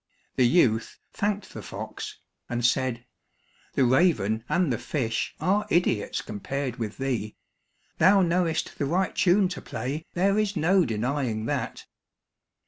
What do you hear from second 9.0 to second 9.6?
tune